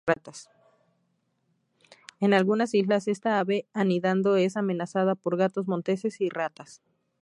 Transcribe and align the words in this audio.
En 2.21 2.33
algunas 2.33 2.73
islas, 2.73 3.07
esta 3.07 3.37
ave 3.37 3.67
anidando 3.71 4.35
es 4.35 4.57
amenazada 4.57 5.13
por 5.13 5.37
gatos 5.37 5.67
monteses 5.67 6.19
y 6.21 6.29
ratas. 6.29 6.81